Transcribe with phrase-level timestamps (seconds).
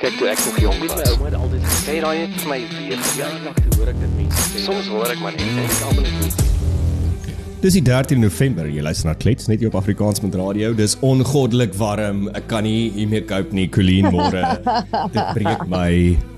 [0.00, 0.94] Kyk toe ek nog jonk was.
[0.96, 3.98] My ouma het altyd gesê, Sê daai net vir my weer ja, te hoor ek
[4.00, 4.60] dit mense sê.
[4.64, 6.38] Soms hoor ek maar net en ek almal net.
[7.60, 8.64] Dis die 13 November.
[8.72, 10.70] Jy luister na Klets net hier op Afrikaans met radio.
[10.78, 12.22] Dis ongoddelik warm.
[12.32, 13.66] Ek kan nie hier meer cope nie.
[13.68, 14.40] Colleen môre.
[15.18, 15.90] Dit breek my.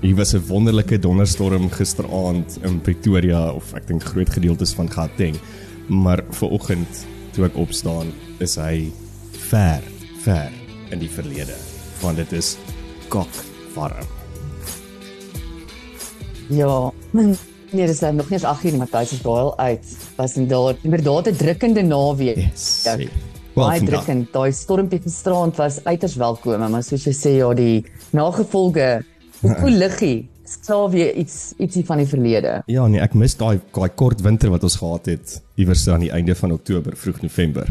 [0.03, 5.39] Hier was 'n wonderlike donderstorm gisteraand in Pretoria of ek dink groot gedeeltes van Gauteng.
[5.87, 8.11] Maar vooroggend toe ek opstaan,
[8.43, 8.91] is hy
[9.47, 9.79] ver,
[10.27, 10.51] ver
[10.91, 11.55] in die verlede.
[12.03, 12.57] Want dit is
[13.07, 14.05] kok warm.
[16.49, 16.91] Ja.
[17.73, 19.93] Nee, dis nou nog nie eens 8 uur, Matthys is daai al uit.
[20.15, 22.35] Was inderdaad inderdaad 'n drukkende naweek.
[22.37, 22.83] Yes.
[22.83, 22.97] Ja.
[22.97, 23.09] Well,
[23.65, 24.31] Baie drukkend.
[24.33, 29.03] Daai stormpie gisteraand was uiters welkom, maar soos jy sê ja, die nagevolge,
[29.41, 30.29] hoe cool liggie.
[30.45, 32.61] Slaaf weer iets ietsie van die verlede.
[32.65, 36.11] Ja nee, ek mis daai daai kort winter wat ons gehad het iewers aan die
[36.11, 37.69] einde van Oktober, vroeg November.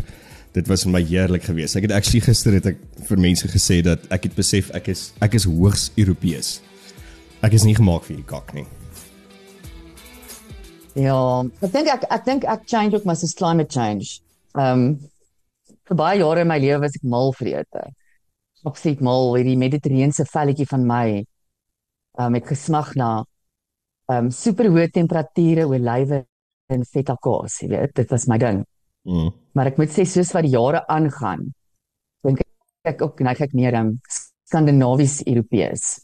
[0.52, 1.78] Dit was vir my heerlik geweest.
[1.78, 5.08] Ek het actually gister het ek vir mense gesê dat ek het besef ek is
[5.24, 6.58] ek is hoogs Europees.
[7.42, 8.66] Ek is nie gemaak vir hierdie kak nie.
[10.92, 11.16] Ja,
[11.64, 14.20] ek dink ek ek dink ek change ook maar soos climate change.
[14.58, 14.84] Ehm um,
[15.88, 17.86] vir baie jare in my lewe was ek mal vir ete.
[18.68, 21.06] Absoluut mal, hierdie mediterrane velletjie van my.
[22.18, 23.08] Ehm um, ek gesmag na
[24.12, 26.20] ehm um, superhoë temperature, olywe
[26.72, 28.62] en feta kaas, jy weet, dit was my ding.
[29.04, 29.30] Mm.
[29.54, 31.48] Maar ek moet sê soos wat die jare aangaan,
[32.24, 32.40] dink
[32.84, 34.00] ek ook neig ek meer aan
[34.48, 36.00] Skandinawies Europees.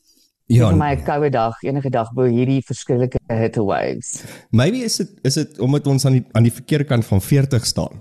[0.49, 4.23] Ja, vir my 'n koue dag, enige dag bo hierdie verskillike hitte waves.
[4.51, 7.67] maybe is dit is dit omdat ons aan die aan die verkeerde kant van 40
[7.67, 8.01] staan.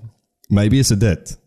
[0.50, 1.38] Maybe is dit dit.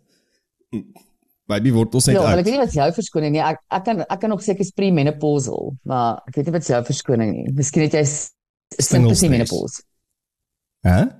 [1.50, 2.38] Maybe word ons net Ja, uit.
[2.38, 3.40] ek weet nie wat jou verskoning nie.
[3.42, 6.82] Ek ek kan ek kan nog seker is premenopausal, maar ek weet nie wat jou
[6.84, 7.52] verskoning nie.
[7.52, 8.30] Miskien het jy s-
[8.78, 9.30] symptoms Stingelstress.
[9.30, 9.82] menopause.
[10.84, 11.19] Hæ?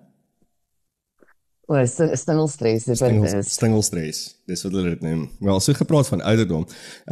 [1.71, 3.53] O, st- stingelstress, dis wat Stingel, dit is.
[3.55, 4.21] stingelstres.
[4.51, 5.21] Dis wat hulle dit noem.
[5.39, 6.65] Wel, so gepraat van ouderdom.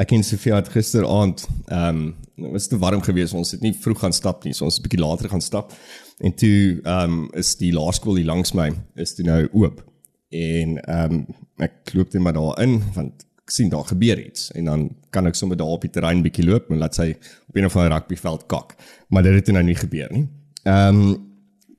[0.03, 2.01] Ek en Sofia het gisteraand, ehm,
[2.39, 3.35] um, was te warm geweest.
[3.39, 4.53] Ons het nie vroeg gaan stap nie.
[4.55, 5.73] So ons het 'n bietjie later gaan stap.
[6.19, 9.85] En toe ehm um, is die laerskool hier langs my is toe nou oop.
[10.31, 11.27] En ehm um,
[11.59, 15.27] ek loop net maar daar in want ek sien daar gebeur iets en dan kan
[15.27, 17.15] ek sommer daar op die terrein bietjie loop en laat sy
[17.49, 18.75] op een of ander rugbyveld kak.
[19.09, 20.29] Maar dit het nou nie gebeur nie.
[20.65, 21.28] Ehm um,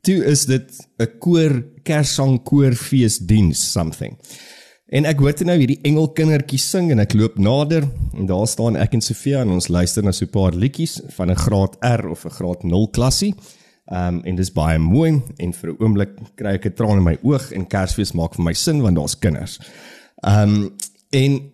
[0.02, 4.18] toe is dit 'n koor kerssang koorfeesdiens something.
[4.90, 7.86] En ek hoor toe nou hierdie engelkindertjie sing en ek loop nader
[8.18, 11.30] en daar staan ek en Sofia en ons luister na so 'n paar liedjies van
[11.30, 13.36] 'n graad R of 'n graad 0 klassie.
[13.92, 17.04] Ehm um, en dis baie mooi en vir 'n oomblik kry ek 'n traan in
[17.04, 19.60] my oog en Kersfees maak vir my sin want daar's kinders.
[20.24, 20.76] Ehm um,
[21.10, 21.52] en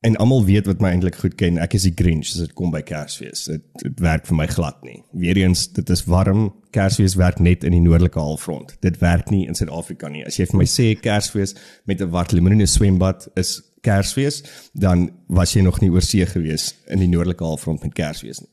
[0.00, 1.58] en almal weet wat my eintlik goed ken.
[1.62, 3.46] Ek is die Grinch as dit kom by Kersfees.
[3.48, 4.98] Dit dit werk vir my glad nie.
[5.16, 6.50] Weereens, dit is warm.
[6.76, 8.76] Kersfees werk net in die noordelike halfrond.
[8.84, 10.26] Dit werk nie in Suid-Afrika nie.
[10.26, 11.56] As jy vir my sê Kersfees
[11.86, 14.42] met 'n wat lemoene swembad is Kersfees,
[14.74, 18.50] dan was jy nog nie oor see gewees in die noordelike halfrond met Kersfees nie.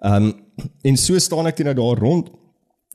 [0.00, 0.34] Ehm um,
[0.82, 2.30] en so staan ek toe nou daar rond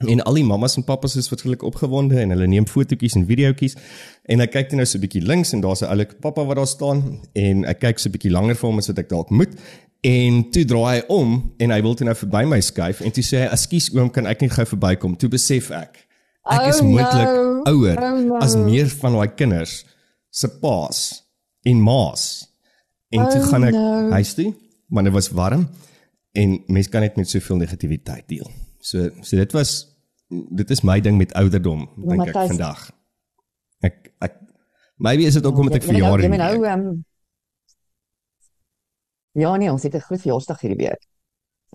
[0.04, 3.78] En al die mammas en pappas is verskillik opgewonde en hulle neem fotootjies en videoetjies
[4.28, 6.58] en ek kyk net nou so 'n bietjie links en daar's 'n oulike pappa wat
[6.58, 9.30] daar staan en ek kyk so 'n bietjie langer vir hom as wat ek dalk
[9.32, 9.54] moet
[10.04, 13.24] en toe draai hy om en hy wil toe nou verby my skuif en toe
[13.24, 16.06] sê hy ekskuus oom kan ek nie gou verbykom toe besef ek
[16.52, 17.64] ek is Oh, moontlik no.
[17.66, 18.36] ouer Oh, no.
[18.42, 19.86] as meer van daai kinders
[20.30, 21.24] se paas
[21.66, 22.48] en maas
[23.12, 24.12] en toe Oh, gaan ek no.
[24.12, 24.54] huis toe
[24.90, 25.70] want dit was warm
[26.36, 28.52] en mense kan net met soveel negativiteit deel.
[28.86, 29.72] So so dit was
[30.60, 32.86] dit is my ding met ouderdom dink ek Matthys- vandag.
[33.88, 34.38] Ek ek
[34.98, 36.32] maybe is dit ook omdat ek nou- verjaar jy in.
[36.36, 37.04] moet nou ehm
[39.36, 41.02] Ja nee, ons het 'n groot verjaarsdag hierdie week.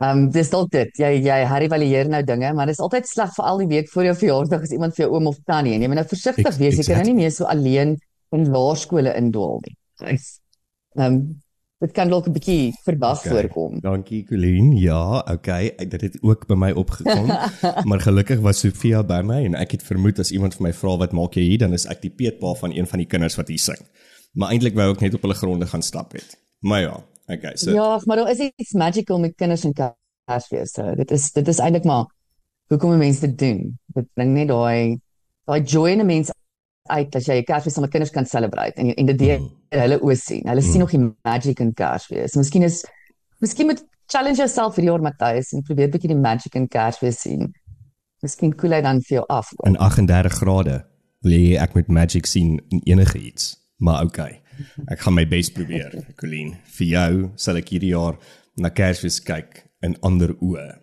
[0.01, 0.89] Ehm um, dis dalk dit.
[0.97, 4.15] Jy jy herëvalueer nou dinge, maar dis altyd sleg vir al die week voor jou
[4.15, 6.77] verjaarsdag as iemand vir jou oom of tannie en jy moet nou versigtig wees.
[6.79, 7.13] Jy kan nou exactly.
[7.13, 7.99] nie meer so alleen
[8.33, 9.77] in laerskole indwaal nie.
[10.01, 11.41] Ehm um,
[11.81, 13.33] dit kan dalk 'n bietjie verwag Okay.
[13.33, 13.81] voorkom.
[13.81, 14.77] Dankie Colleen.
[14.77, 17.27] Ja, okay, dit het ook by my opgekom.
[17.89, 20.97] maar gelukkig was Sofia by my en ek het vermoed as iemand vir my vra
[20.97, 23.49] wat maak jy hier, dan is ek die peetpa van een van die kinders wat
[23.49, 23.81] hier sing.
[24.33, 26.37] Maar eintlik wou ek net op hulle gronde gaan stap het.
[26.61, 26.97] Maar ja,
[27.27, 30.73] okay, so Ja, maar daar is iets magical met kinders en Kersfees.
[30.73, 32.07] So dit is dit is eintlik maar
[32.69, 33.79] hoekom mense dit doen.
[33.97, 35.01] Dit bring net daai
[35.49, 36.31] daai joy in 'n mens
[36.91, 39.51] uit as jy 'n Kersfees saam met kinders kan celebrate en en dit deur Mm.
[39.81, 40.43] hulle oë sien.
[40.49, 42.35] Hulle sien nog die magic in Kersfees.
[42.37, 42.85] Miskien is
[43.41, 46.69] miskien moet challenge yourself vir die jaar Matthys en probeer 'n bietjie die magic in
[46.69, 47.53] Kersfees sien.
[48.23, 49.53] Miskien koel hy dan vir jou af.
[49.67, 50.85] in 38 grade
[51.23, 53.57] wil jy ek met magic sien in enige iets.
[53.79, 54.41] Maar okay.
[54.89, 56.57] Ek gaan my bes probeer, Colleen.
[56.65, 58.17] Vir jou sal ek hierdie jaar
[58.57, 60.77] na Kersfees kyk in ander oë.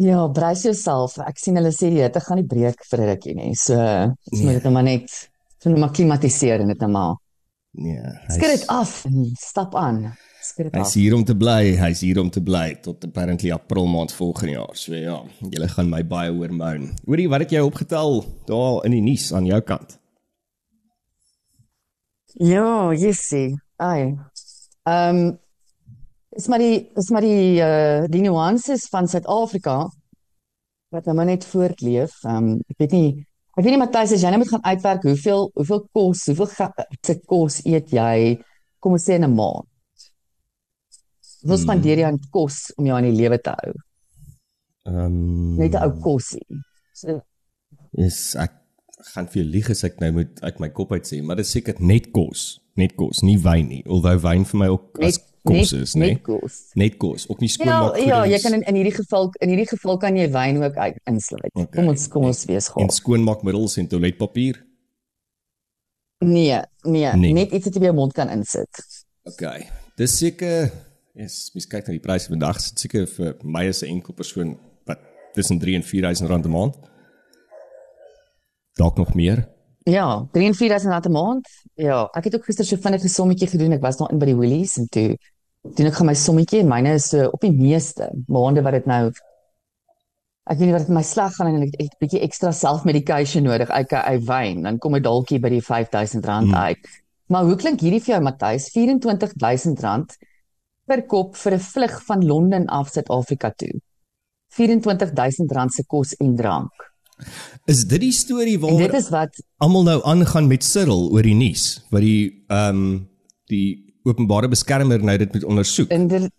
[0.00, 1.18] Ja, brace yourself.
[1.18, 3.54] Ek sien hulle sê die hitte gaan nie breek vir 'n rukkie nie.
[3.54, 5.10] So, ons moet dit nou maar net
[5.58, 7.16] so net maar klimatiseer en dit nou maar
[7.74, 10.12] Nee, Skud hy's dit af en stap aan.
[10.42, 10.94] Skud dit hy's af.
[10.94, 11.76] hier om te bly.
[11.80, 14.76] Hy's hier om te bly tot apparently April maand volgende jaar.
[14.76, 16.90] So ja, julle gaan my baie hoor moan.
[17.06, 19.98] Hoorie, wat het jy opgetel daar in die nuus aan jou kant?
[22.34, 23.56] Ja, Jessie.
[23.76, 24.18] Ai.
[24.84, 25.38] Ehm um,
[26.36, 29.88] is maar die is maar die uh die nuances van Suid-Afrika
[30.92, 32.18] wat nou maar net voortleef.
[32.28, 33.10] Um, ek weet nie
[33.56, 36.50] ek weet nie Matthys as jy nou moet gaan uitwerk hoeveel hoeveel kos, hoeveel
[37.06, 38.38] se kos eet jy
[38.82, 39.68] kom ons sê in 'n maand.
[41.42, 41.64] Hoeveel Hmm.
[41.64, 43.72] spandeer jy aan kos om jou aan die lewe te hou?
[44.86, 46.46] Ehm um, Net 'n ou kosie.
[46.94, 47.20] So
[47.92, 48.52] is ek
[49.14, 51.46] gaan vir jou lieg as ek nou moet uit my kop uit sê, maar dit
[51.46, 53.82] seker net kos, net kos, nie wyn nie.
[53.86, 56.08] Alhoewel wyn vir my ook as net kos net, is, nee.
[56.14, 56.58] net kos.
[56.74, 59.68] Net kos, ook nie Ja, skoonmaak ja, jy kan in, in hierdie geval in hierdie
[59.68, 61.50] geval kan jy wyn ook uit insluit.
[61.52, 61.66] Okay.
[61.76, 62.94] Kom ons kom ons wees en gaaf.
[62.94, 64.62] skoonmaakmiddels en toiletpapier.
[66.22, 67.32] Nee, nee, Nee.
[67.32, 68.82] net iets wat jy by jou mond kan insit.
[69.24, 69.68] Okay.
[69.96, 70.70] Dis seker
[71.14, 74.56] is mens kyk na die pryse vandag, dit seker vir my as 'n enkel persoon
[74.86, 74.98] wat
[75.34, 76.76] tussen 3 en 4000 rand 'n maand.
[78.78, 79.48] Dalk nog meer.
[79.84, 81.48] Ja, 34000 rand 'n maand.
[81.74, 83.72] Ja, ek het ook gister so vinnig 'n sommetjie gedoen.
[83.72, 85.18] Ek was daar in by die Woolies en toe
[85.62, 88.86] doen ek gaan my sommetjie en myne is so op die meeste maande wat dit
[88.90, 89.12] nou
[90.50, 93.44] ek weet nie wat dit my sleg gaan en ek het 'n bietjie ekstra self-medication
[93.44, 93.70] nodig.
[93.70, 96.54] Ek hy wyn, dan kom dit dalk hier by die 5000 rand Hmm.
[96.54, 96.84] uit.
[97.28, 98.70] Maar hoe klink hierdie vir jou Matthys?
[98.70, 100.16] 24000 rand
[100.86, 103.80] per kop vir 'n vlug van Londen af Suid-Afrika toe.
[104.56, 106.72] 24000 rand se kos en drank.
[107.66, 111.22] Is dit die storie En waar dit is wat almal nou aangaan met Cyril oor
[111.22, 113.08] die nuus wat die ehm um,
[113.46, 115.90] die openbare beskermer nou dit moet ondersoek.
[115.90, 116.30] Inder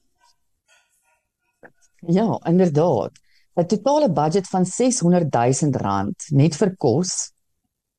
[2.07, 3.11] Ja, inderdaad.
[3.55, 7.31] 'n Totale budget van 600 000 rand net vir kos.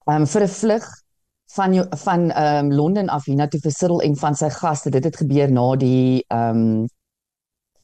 [0.05, 0.85] Um vir 'n vlug
[1.55, 4.91] van jou, van um Londen af hiernatoe vir Cyril en van sy gaste.
[4.91, 6.87] Dit het gebeur na die um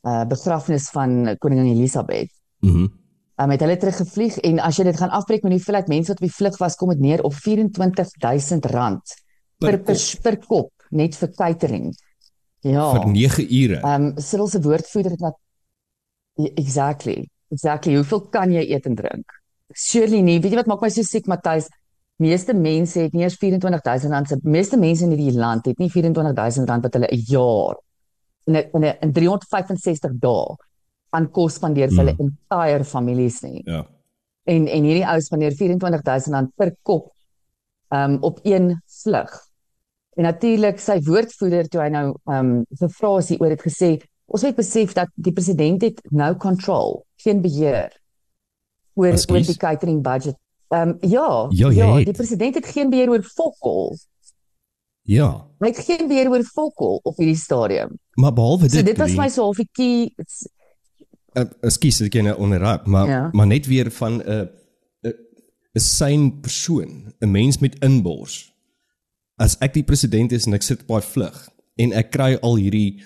[0.03, 2.31] uh begrafnis van koningin Elisabeth.
[2.61, 2.79] Mhm.
[2.79, 2.99] Mm
[3.41, 6.21] Um het hulle teruggevlieg en as jy dit gaan afbreek met die hoeveelheid mense wat
[6.21, 9.15] op die vlug was, kom dit neer op 24000 rand
[9.59, 11.91] Per per per, per kop net vir catering.
[12.61, 12.91] Ja.
[12.93, 13.81] vir 9 ure.
[13.81, 15.33] Ehm um, Cyril se woordvoerder het na
[16.35, 17.29] Ja, Exactly.
[17.51, 17.97] Exactly.
[17.99, 19.37] Hoeveel kan jy eet en drink?
[19.75, 20.39] Surely nie.
[20.41, 21.69] Weet jy wat maak my so siek, Matthys?
[22.21, 25.89] Meeste mense het nie eers 24000 rand se meeste mense in hierdie land het nie
[25.89, 27.79] 24000 rand wat hulle 'n jaar
[28.47, 30.57] in 'n in 'n in 365 dae
[31.11, 33.63] aan kos spandeer vir hulle entire families nie.
[33.65, 33.87] Ja.
[34.45, 37.13] En en hierdie ou spandeer 24000 rand per kop
[37.91, 39.50] um op een vlug.
[40.19, 44.57] En natuurlik sy woordvoerder toe hy nou um gevra is oor het gesê ons moet
[44.57, 47.91] besef dat die president het no control, geen beheer
[48.95, 49.47] oor oor Ekskuus?
[49.47, 50.37] die catering budget.
[50.71, 52.05] Um ja, Ja, jy ja, het.
[52.05, 53.97] die president het geen beheer oor fokol.
[55.03, 55.47] Ja.
[55.59, 57.99] Hy het geen beheer oor fokol op hierdie stadium.
[58.15, 60.15] Maar behalwe dit So dit was my so half 'n key
[61.35, 63.31] uh, ekskuus ek jou nou onderraak, maar Ja.
[63.33, 64.49] maar net weer van 'n
[65.03, 65.15] 'n
[65.75, 68.50] 'n syn persoon, 'n mens met inbors.
[69.41, 71.39] As ek die president is en ek sit op daai vlug
[71.81, 73.01] en ek kry al hierdie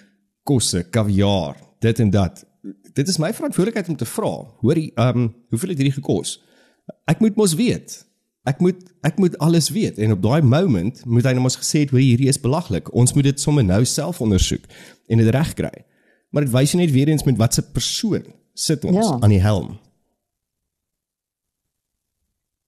[0.48, 1.54] kosse, kaviaar,
[1.84, 2.40] dit en dat.
[2.96, 4.32] Dit is my verantwoordelikheid om te vra.
[4.64, 6.38] Hoorie, ehm um, hoeveel het hierdie gekos?
[7.08, 8.00] Ek moet mos weet.
[8.44, 11.84] Ek moet ek moet alles weet en op daai moment moet hy nou mos gesê
[11.84, 12.90] het hoor hierdie is belaglik.
[12.92, 14.66] Ons moet dit sommer nou self ondersoek
[15.08, 15.72] en dit regkry.
[16.34, 19.18] Maar dit wys net weer eens met watse persoon sit ons Ja.
[19.20, 19.78] aan die helm.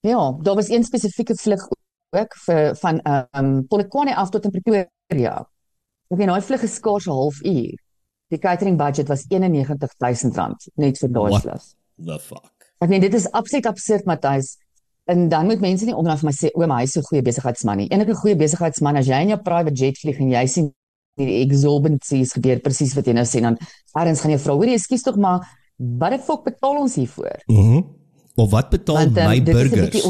[0.07, 1.67] Ja, daar was een spesifieke vlug
[2.11, 5.47] ook vir van ehm um, Polokwane af tot in Pretoria.
[6.11, 7.75] Ek weet daai vlug is skaars 'n halfuur.
[8.29, 11.43] Die catering budget was R91000 net vir daai What?
[11.43, 11.63] vlug.
[12.07, 12.53] The fuck.
[12.79, 14.57] Ek meen dit is absoluut absurd Matthys.
[15.05, 17.23] En dan moet mense nie onderaan vir my sê o, maar hy's so 'n goeie
[17.23, 17.89] besigheidsman nie.
[17.89, 20.75] Enige goeie besigheidsman as jy in jou private jet vlieg en jy sien
[21.17, 23.57] die exorbitancies gebeur presies wat jy nou sê dan
[23.97, 25.47] erns gaan jy vra, hoor jy, ekskuus tog maar
[25.79, 27.41] wat die fok betaal ons hiervoor?
[27.49, 27.77] Mhm.
[27.77, 27.85] Mm
[28.37, 30.07] of wat betaal Want um, my burgers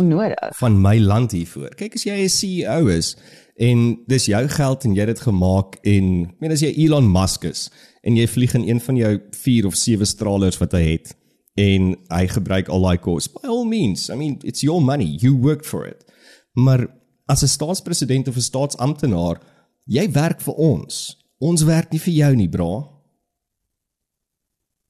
[0.58, 1.74] van my land hiervoor?
[1.78, 3.16] Kyk as jy 'n CEO is
[3.56, 7.06] en dis jou geld en jy het dit gemaak en ek meen as jy Elon
[7.10, 7.70] Musk is
[8.02, 11.14] en jy vlieg in een van jou 4 of 7 stralers wat hy het
[11.56, 13.30] en hy gebruik al daai kos.
[13.32, 15.16] By all means, I mean, it's your money.
[15.22, 16.04] You worked for it.
[16.52, 16.86] Maar
[17.26, 19.40] as 'n staatspresident of 'n staatsamptenaar,
[19.84, 21.16] jy werk vir ons.
[21.38, 22.88] Ons werk nie vir jou nie, bra.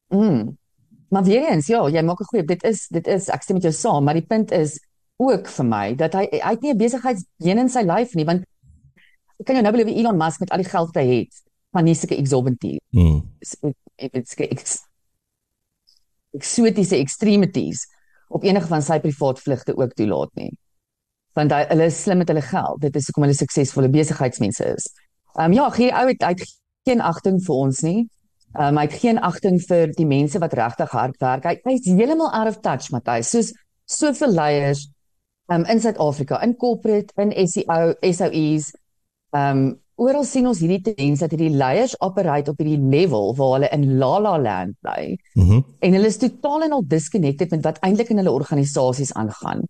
[0.09, 0.57] Mm.
[1.09, 2.45] Maar weer eens, ja, jy maak 'n goeie.
[2.45, 4.81] Dit is dit is ek stem met jou saam, maar die punt is
[5.17, 8.45] ook vir my dat hy hy het nie 'n besigheidsbeen in sy lyf nie, want
[9.39, 11.85] ek kan jou nou beloof Elon Musk met al die geld wat hy het, van
[11.85, 13.23] nie sulke exorbitant Mm.
[13.97, 14.83] it's ex,
[16.35, 17.87] eksotiese extremities
[18.29, 20.51] op enige van sy privaat vlugte ook toelaat nie.
[21.37, 22.81] Want hy, hulle is slim met hulle geld.
[22.81, 24.91] Dit is hoekom hulle suksesvolle besigheidsmense is.
[25.37, 26.45] Ehm um, ja, hier ou het, hy het
[26.89, 28.07] geen agting vir ons nie.
[28.55, 31.45] Um, hy het geen agting vir die mense wat regtig hard werk.
[31.45, 33.33] Hy hy's heeltemal out of touch, Matthys.
[33.35, 33.53] Soos
[33.87, 34.87] soveel leiers
[35.53, 38.73] um, in Suid-Afrika, in corporate, in SEO, SOEs,
[39.37, 43.71] um, oral sien ons hierdie tendens dat hierdie leiers operate op hierdie level waar hulle
[43.73, 45.15] in la la land bly.
[45.39, 49.63] Mm en hulle is totaal en al disconnected met wat eintlik in hulle organisasies aangaan.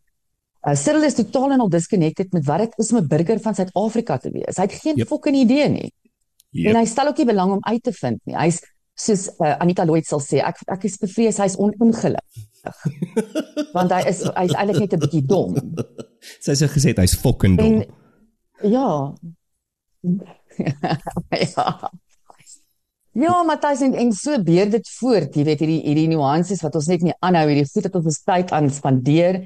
[0.67, 3.55] Uh, Cyril is totaal en al disconnected met wat dit is om 'n burger van
[3.55, 4.57] Suid-Afrika te wees.
[4.57, 5.07] Hy het geen yep.
[5.07, 5.93] fucking idee nie.
[6.57, 6.73] Yep.
[6.73, 8.37] En hy stel ook nie belang om uit te vind nie.
[8.39, 8.63] Hy's
[8.97, 12.23] soos uh, Anita Lloyd sal sê, ek ek is bevrees hy's oningelig.
[13.77, 15.55] Want hy is hy's eintlik net 'n bietjie dom.
[16.43, 17.83] Sy het so gesê hy's fucking dom.
[17.85, 17.85] En
[18.73, 18.89] ja.
[21.45, 21.69] ja.
[23.17, 26.89] Ja, Matthys en, en so beer dit voort, jy weet hierdie hierdie nuances wat ons
[26.91, 29.39] net nie aanhou hierdie goed dat ons tyd aan spandeer.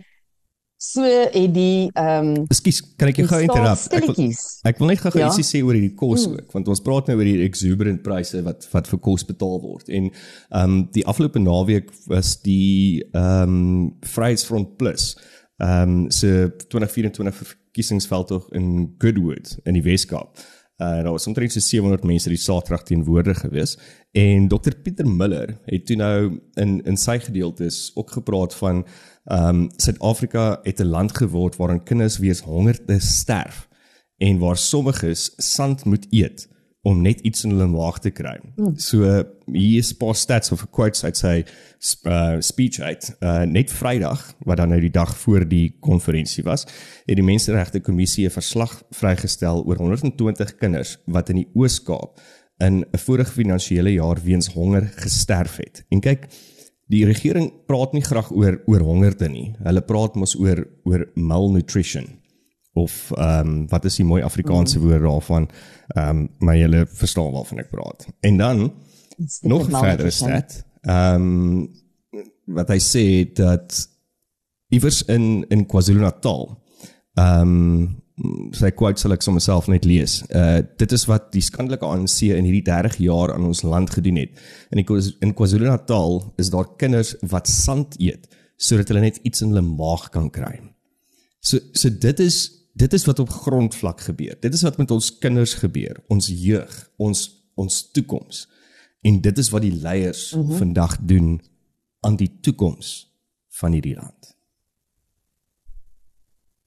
[0.81, 3.91] So het die ehm um, Ekskuus, kan ek jou gou interrupt?
[3.93, 4.31] Ek wil,
[4.71, 5.27] ek wil net gou-gou Ja.
[5.29, 8.65] ietsie sê oor hierdie kos ook, want ons praat nou oor die exuberant pryse wat
[8.73, 9.91] wat vir kos betaal word.
[9.93, 15.11] En ehm um, die afgelope naweek was die ehm um, Vryheidsfront Plus
[15.61, 20.41] ehm um, se 2024 verkiesingsveldtog in Goodwood in die Weskaap.
[20.81, 23.77] Uh, daar was omtrent so 700 mense die Saterdag teenwoordig gewees
[24.17, 28.87] en Dr Pieter Miller het toe nou in in sy gedeeltes ook gepraat van
[29.31, 33.69] ehm um, Suid-Afrika het 'n land geword waarin kinders weens honger te sterf
[34.17, 36.49] en waar sommiges sand moet eet
[36.83, 38.39] om net iets in hulle maag te kry.
[38.57, 38.73] Mm.
[38.77, 39.21] So uh,
[39.53, 41.45] hier is 'n paar stats of quotes uit sy
[41.79, 43.17] sp- uh, speech uit.
[43.21, 46.67] Uh, net Vrydag, wat dan nou die dag voor die konferensie was,
[47.05, 52.21] het die Menseregte Kommissie 'n verslag vrygestel oor 120 kinders wat in die Oos-Kaap
[52.59, 55.85] in 'n vorige finansiële jaar weens honger gesterf het.
[55.89, 56.27] En kyk,
[56.91, 59.51] die regering praat nie graag oor oor hongerte nie.
[59.63, 62.09] Hulle praat mos oor oor malnutrition
[62.79, 64.85] of ehm um, wat is die mooi Afrikaanse Mm.
[64.85, 65.49] woord daarvan?
[65.95, 68.07] Ehm um, maar julle verstaan waarvan ek praat.
[68.21, 68.73] En dan
[69.43, 70.65] nog 'n verdere stat.
[70.83, 71.71] Ehm um,
[72.45, 73.89] wat hy sê dat
[74.69, 76.59] iewers in in KwaZulu-Natal
[77.15, 78.03] ehm um,
[78.57, 80.21] sy quote sal ek sommer self net lees.
[80.29, 84.21] Uh dit is wat die skandelike ANC in hierdie 30 jaar aan ons land gedoen
[84.21, 84.37] het.
[84.71, 88.29] In die in KwaZulu-Natal is daar kinders wat sand eet
[88.61, 90.59] sodat hulle net iets in hulle maag kan kry.
[91.41, 92.41] So so dit is
[92.81, 94.37] dit is wat op grondvlak gebeur.
[94.41, 97.27] Dit is wat met ons kinders gebeur, ons jeug, ons
[97.61, 98.47] ons toekoms.
[99.05, 100.57] En dit is wat die leiers mm -hmm.
[100.57, 101.41] vandag doen
[102.01, 103.09] aan die toekoms
[103.61, 104.37] van hierdie land.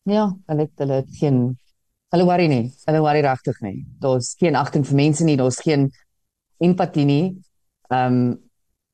[0.04, 1.38] Ja, hulle het, hulle het geen
[2.14, 2.66] hulle worry nie.
[2.86, 3.78] Hulle worry regtig nie.
[4.04, 5.90] Daar's geen agting vir mense nie, daar's geen
[6.64, 7.24] empatie nie.
[7.92, 8.34] Ehm um,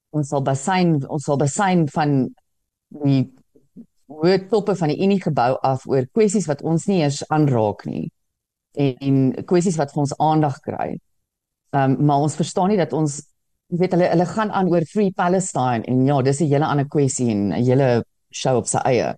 [0.09, 2.13] ons sal basyn ons sal basyn van
[3.03, 3.19] die
[4.09, 8.07] hoë toppe van die Unie gebou af oor kwessies wat ons nie eers aanraak nie.
[8.73, 10.93] En, en kwessies wat vir ons aandag kry.
[11.73, 13.19] Ehm um, maar ons verstaan nie dat ons
[13.69, 16.87] jy weet hulle hulle gaan aan oor Free Palestine en ja, dis 'n hele ander
[16.87, 19.15] kwessie en 'n hele show op sy eie.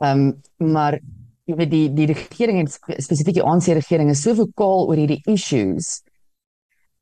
[0.00, 0.20] Ehm
[0.58, 0.98] um, maar
[1.44, 4.96] jy weet die die regering en spe- spesifiek die ANC regering is so vokaal oor
[4.96, 6.00] hierdie issues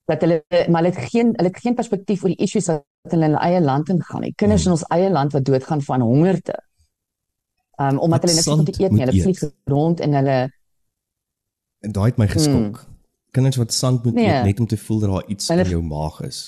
[0.09, 0.39] dat hulle
[0.73, 3.45] maar hulle het geen hulle het geen perspektief oor die issues wat hulle in hulle
[3.45, 4.33] eie land ingaan nie.
[4.41, 6.57] Kinders in ons eie land wat doodgaan van hongerte.
[7.79, 9.05] Ehm um, omdat hulle niks om te eet nie.
[9.05, 10.39] Hulle vlieg rond en hulle
[11.87, 12.81] En daai het my geskok.
[12.83, 12.97] Hmm.
[13.31, 14.27] Kinders wat sand moet Nee.
[14.27, 16.39] eet net om te voel dat daar iets Hulle- in jou maag is.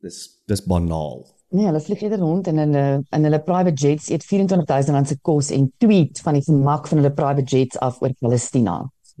[0.00, 1.26] Dis dis banaal.
[1.50, 2.84] Nee, hulle vlieg eerder rond en hulle
[3.16, 7.02] in hulle private jets eet 24000 rand se kos en tweet van die gemak van
[7.02, 8.76] hulle private jets af oor Palestina.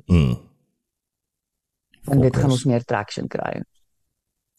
[0.06, 0.38] Mm.
[2.10, 3.60] En dit gaan ons meer traction kry.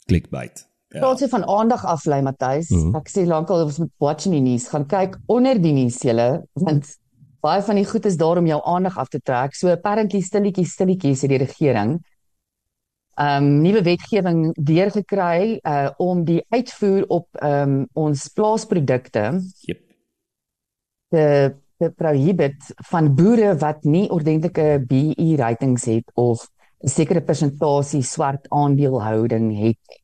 [0.06, 0.68] clickbait.
[0.92, 1.00] Ja.
[1.00, 2.70] Praat jy van aandag aflei Matthys.
[2.70, 2.80] Mm.
[2.80, 2.96] -hmm.
[3.00, 6.44] Ek sê lankal ons moet watch in die nuus gaan kyk onder die nuus julle
[6.54, 6.98] want
[7.42, 9.56] baie van die goed is daar om jou aandag af te trek.
[9.56, 12.11] So apparently stilletjies stilletjies het die regering ehm
[13.20, 19.84] um, nuwe wetgewing deurgekry uh om die uitvoer op um, ons plaasprodukte Jep.
[21.10, 21.25] te
[21.82, 26.46] te prohibit van boere wat nie ordentlike BE ratings het of
[26.84, 30.00] 'n sekere persentasie swart aandelehouding het.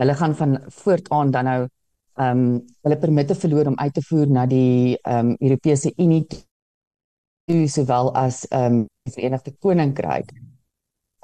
[0.00, 1.68] Hulle gaan van voortaan dan nou
[2.14, 6.26] ehm um, hulle permitte verloor om uit te voer na die ehm um, Europese Unie
[7.44, 10.32] toe sowel as ehm um, die Verenigde Koninkryk.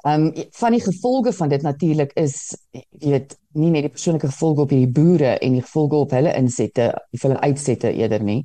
[0.05, 4.29] Ehm um, van die gevolge van dit natuurlik is jy weet nie net die persoonlike
[4.29, 8.43] gevolge op hierdie boere en die gevolge op hulle insette, of hulle uitsette eerder nie,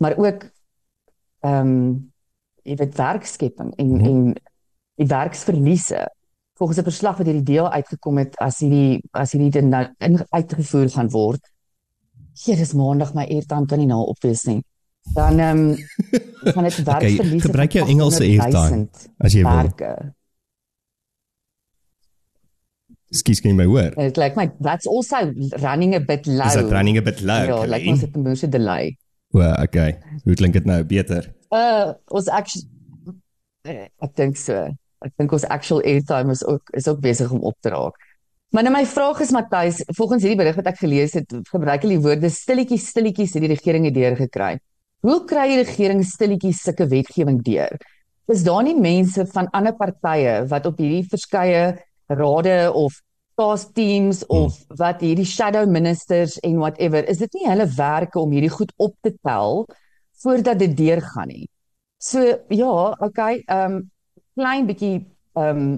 [0.00, 0.46] maar ook
[1.44, 2.12] ehm um,
[2.66, 3.98] jy weet werkskepping en mm.
[3.98, 4.06] -hmm.
[4.06, 4.34] en
[4.96, 6.08] die werksverliese.
[6.56, 10.24] Volgens 'n verslag wat hierdie deel uitgekom het as hierdie as hierdie ding nou in,
[10.28, 11.52] uitgevoer gaan word.
[12.44, 14.62] Hier is maandag my airtime kan nie nou opwees nie.
[15.14, 15.76] dan ehm um,
[16.42, 17.46] gaan dit werksverliese.
[17.46, 18.88] gebruik jou Engelse 800 airtime, 000
[19.18, 19.52] as jy wil.
[19.52, 20.14] werke.
[23.14, 23.92] Ekskuus, kan jy my hoor?
[24.02, 25.30] It like my that's also
[25.62, 26.46] running a bit low.
[26.46, 27.42] Is that running a bit low?
[27.42, 27.70] Ja, Colleen?
[27.70, 28.96] like ons het 'n moeë delay.
[29.30, 29.98] Well, okay.
[30.24, 30.82] Hoe klink dit nou?
[30.84, 31.32] Beter.
[31.50, 32.66] Uh ons actually
[33.62, 34.66] eh, ek dink so.
[35.04, 37.94] Ek dink ons actual airtime is ook is ook besig om op te raak.
[38.54, 41.98] Maar nou my vraag is Matthys, volgens hierdie berig wat ek gelees het, gebruik hulle
[41.98, 44.56] die woorde stilletjies stilletjies het die regering het deurgekry.
[45.06, 47.74] Hoe kry die regering stilletjies sulke wetgewing deur?
[48.32, 53.00] Is daar nie mense van ander partye wat op hierdie verskeie rade of
[53.36, 58.32] task teams of wat hierdie shadow ministers en whatever, is dit nie hulle werke om
[58.32, 59.66] hierdie goed op te tel
[60.22, 61.48] voordat dit deurgaan nie?
[62.00, 63.82] So ja, okay, ehm um,
[64.36, 64.94] klein bietjie
[65.36, 65.74] ehm um,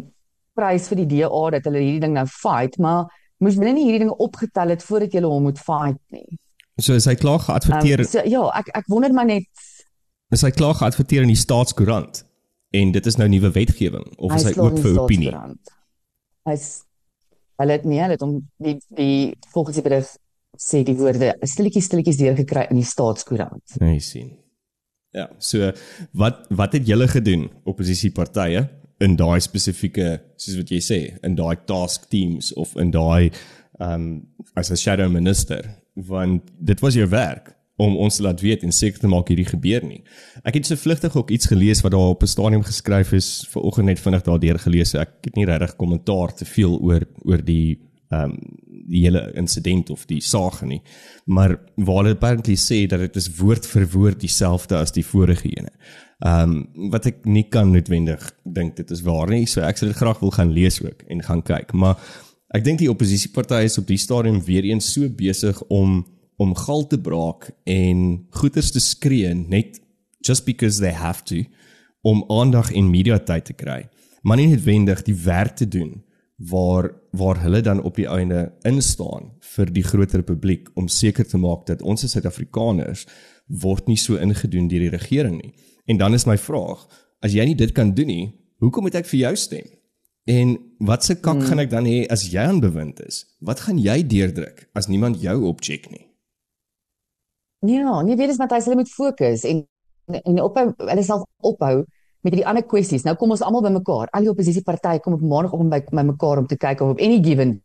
[0.59, 3.07] prys vir die DA dat hulle hierdie ding nou fight, maar
[3.43, 6.27] moes hulle nie hierdie ding opgetel het voordat hulle hom moet fight nie.
[6.79, 9.47] So is hy klaar geadverteer, Um, so ja, ek ek wonder maar net
[10.35, 12.23] is hy klaar geadverteer in die staatskoerant
[12.77, 15.33] en dit is nou nuwe wetgewing of is hy ook vir opinie?
[15.33, 15.78] Staatskoerant.
[16.49, 16.69] Hy's
[17.59, 20.11] hulle het nie hulle het om die die volgens die berig
[20.59, 23.78] sê die woorde stilletjies stilletjies deurgekry in die staatskoerant.
[23.83, 24.33] Nee, sien.
[25.17, 25.71] Ja, so
[26.19, 28.67] wat wat het julle gedoen oppositiepartye
[29.05, 33.31] in daai spesifieke soos wat jy sê, in daai task teams of in daai
[33.78, 34.09] ehm um,
[34.59, 35.62] as 'n shadow minister
[35.95, 39.47] want dit was jou werk om ons te laat weet en seker te maak hierdie
[39.47, 40.01] gebeur nie.
[40.43, 43.63] Ek het so vlugtig ook iets gelees wat daar op 'n stadium geskryf is ver
[43.63, 44.95] oggend net vinnig daardeur gelees.
[44.95, 47.79] Ek het nie regtig kommentaar te veel oor oor die
[48.11, 48.39] ehm um,
[48.89, 50.81] die hele insident of die saak nie.
[51.25, 55.49] Maar waar hulle apparently sê dat dit is woord vir woord dieselfde as die vorige
[55.49, 55.71] ene.
[56.19, 59.47] Ehm um, wat ek nie kan noodwendig dink dit is waar nie.
[59.47, 61.73] So ek sal dit graag wil gaan lees ook en gaan kyk.
[61.73, 61.99] Maar
[62.57, 66.07] ek dink die oppositiepartye is op die stadium weer eens so besig om
[66.38, 69.80] om gal te braak en goeters te skree net
[70.23, 71.42] just because they have to
[72.07, 73.88] om aandag en media tyd te kry.
[74.23, 75.99] Maar nie noodwendig die werk te doen
[76.38, 81.38] waar waar hulle dan op die einde instaan vir die groter publiek om seker te
[81.38, 83.07] maak dat ons as Suid-Afrikaners
[83.48, 85.55] word nie so ingedoen deur die regering nie.
[85.88, 86.85] En dan is my vraag,
[87.24, 88.27] as jy nie dit kan doen nie,
[88.62, 89.66] hoekom moet ek vir jou stem?
[90.29, 91.46] En wat se kak hmm.
[91.48, 93.24] gaan ek dan hê as jy aan bewind is?
[93.40, 96.05] Wat gaan jy deurdruk as niemand jou opcheck nie?
[97.66, 99.64] Ja, nie weet eens Matthys, hulle moet fokus en
[100.09, 101.83] en ophou hulle self ophou
[102.25, 103.05] met hierdie ander kwessies.
[103.05, 104.09] Nou kom ons almal bymekaar.
[104.16, 107.18] Al die oppositiepartye kom op maandagooggend by by mekaar om te kyk of op any
[107.25, 107.59] given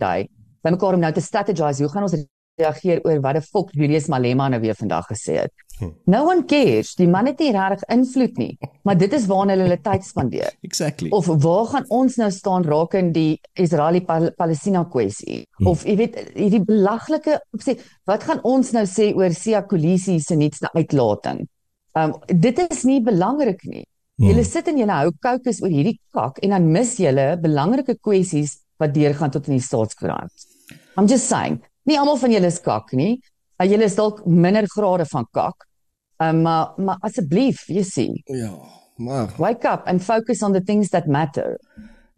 [0.00, 0.28] day
[0.64, 2.16] bymekaar om nou te strategize hoe gaan ons
[2.60, 5.52] reageer oor wat die fok Julius Malema nou weer vandag gesê het.
[5.80, 5.90] Hm.
[6.12, 6.92] No one cares.
[6.98, 8.50] Die man het nie regtig invloed nie,
[8.84, 10.52] maar dit is waarna hulle hulle tyd spandeer.
[10.66, 11.08] Exactly.
[11.16, 15.44] Of waar gaan ons nou staan raak in die Israeli-Palestina kwessie?
[15.58, 15.72] Hmm.
[15.72, 17.78] Of jy weet hierdie belaglike sê
[18.10, 21.46] wat gaan ons nou sê oor Sia Kolisi se nuutste uitlating?
[21.96, 23.86] Um dit is nie belangrik nie.
[24.20, 28.58] Julle sit en julle hou kokes oor hierdie kak en dan mis julle belangrike kwessies
[28.80, 30.44] wat deurgaan tot in die staatskoerant.
[30.98, 33.20] I'm just saying, nie almal van julle is kak nie.
[33.60, 35.66] Uh, julle is dalk minder grade van kak.
[36.20, 38.52] Um maar maar asseblief, jy sien, ja,
[38.96, 41.56] maar wake up and focus on the things that matter.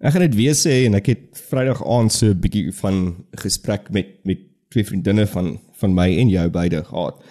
[0.02, 3.90] Ek gaan dit weer sê en ek het Vrydag aand so 'n bietjie van gesprek
[3.90, 7.22] met met twee vriendinne van van my en jou beide gehad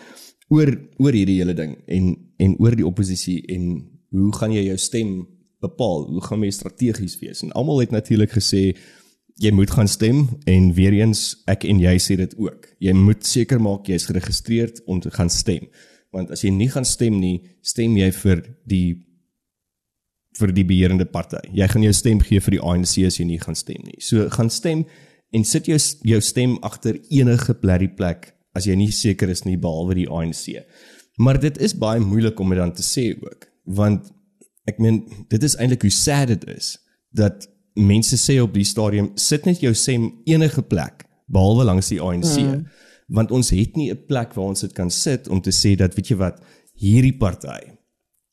[0.52, 4.78] oor oor hierdie hele ding en en oor die oppositie en hoe gaan jy jou
[4.78, 5.28] stem
[5.62, 6.08] bepaal?
[6.10, 7.44] Hoe gaan jy strategies wees?
[7.46, 8.72] En almal het natuurlik gesê
[9.40, 12.68] jy moet gaan stem en weer eens ek en jy sê dit ook.
[12.84, 15.68] Jy moet seker maak jy is geregistreerd om te gaan stem.
[16.12, 19.00] Want as jy nie gaan stem nie, stem jy vir die
[20.40, 21.42] vir die beheerende party.
[21.52, 24.00] Jy gaan jou stem gee vir die ANC as jy nie gaan stem nie.
[24.00, 24.86] So gaan stem
[25.36, 29.58] en sit jou jou stem agter enige blerrie plek as jy nie seker is nie
[29.60, 30.62] behalwe die ANC.
[31.20, 34.12] Maar dit is baie moeilik om dit dan te sê ook, want
[34.70, 36.76] ek meen dit is eintlik hoe sad dit is
[37.16, 42.02] dat mense sê op die stadium sit net jou stem enige plek behalwe langs die
[42.02, 42.40] ANC.
[42.40, 42.66] Mm.
[43.08, 45.96] Want ons het nie 'n plek waar ons dit kan sit om te sê dat
[45.96, 46.42] weet jy wat
[46.74, 47.82] hierdie party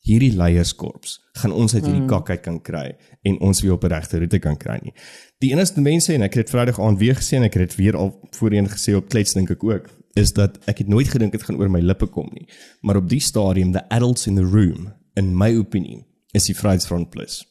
[0.09, 2.85] hierdie leierskorps gaan ons uit hierdie kak uit kan kry
[3.27, 4.93] en ons weer op 'n regte roete kan kry nie.
[5.39, 7.75] Die enigste mense en ek het dit Vrydag aand weer gesê en ek het dit
[7.77, 11.31] weer al voorheen gesê op klets dink ek ook is dat ek het nooit gedink
[11.31, 12.47] dit gaan oor my lippe kom nie.
[12.81, 17.09] Maar op die stadium the adults in the room in my opinie is die Vryheidsfront
[17.09, 17.45] Plus.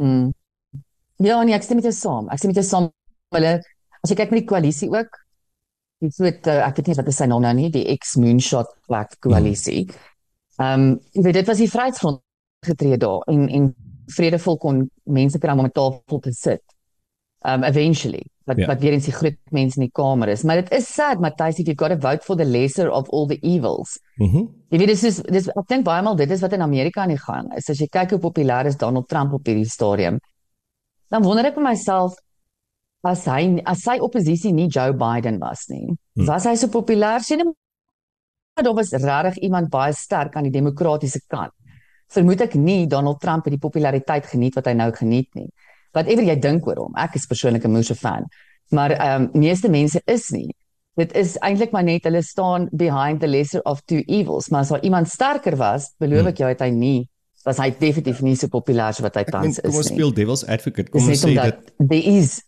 [0.00, 0.30] Mm.
[1.20, 2.30] Ja, nee, ek stem met jou saam.
[2.32, 2.88] Ek stem met jou saam.
[3.36, 3.58] Hulle
[4.00, 5.18] as jy kyk met die koalisie ook,
[6.00, 9.18] die soort uh, ek weet nie wat is sy naam nou nie, die ex-moonshot black
[9.24, 9.84] koalisie.
[10.56, 12.22] Ehm, um, jy weet dit was die Vryheidsfront
[12.66, 13.70] getree daar en en
[14.10, 16.64] vredevol kon mense kry om op 'n tafel te sit.
[17.44, 18.62] Um eventually wat Ja.
[18.62, 18.68] ja.
[18.72, 21.58] wat weer eens die groot mense in die kamer is maar dit is sad Matthys
[21.58, 24.48] if you've got to vote for the lesser of all the evils Mhm.
[24.70, 27.08] jy weet dis is dis ek dink baie maal dit is wat in Amerika aan
[27.14, 30.18] die gang is as jy kyk hoe populêr is Donald Trump op hierdie stadium
[31.10, 32.14] dan wonder ek vir myself
[33.04, 36.26] as hy as sy oppositie nie Joe Biden was nie Hmm.
[36.26, 37.40] was hy so populêr sien
[38.60, 41.52] daar was regtig iemand baie sterk aan die demokratiese kant
[42.12, 45.48] vermoed ek nie Donald Trump het die populariteit geniet wat hy nou geniet nie
[45.92, 46.96] whatever jy dink oor hom?
[46.96, 48.26] Ek is persoonlik 'n Moose fan.
[48.70, 50.54] Maar ehm um, meeste mense is nie.
[50.96, 54.48] Dit is eintlik maar net hulle staan behind the lesser of two evils.
[54.48, 57.08] Maar as daar iemand sterker was beloof ek jou het hy nie
[57.44, 59.90] was hy definitief nie so populêr so wat hy Ek meen, tans kom is ons
[59.90, 59.96] nie.
[59.96, 60.90] speel devil's advocate.
[60.90, 62.42] Kom ons sê dat there is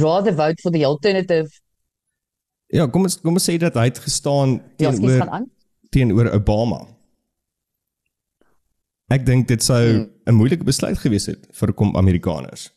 [0.00, 1.50] rather vote for the alternative.
[2.72, 5.50] Ja, kom ons kom ons sê dat hy het gestaan ja teenoor aan.
[5.92, 6.86] teenoor Obama.
[9.12, 10.36] Ek dink dit sou 'n Hmm.
[10.36, 12.70] moeilike besluit gewees het vir kom Amerikaners.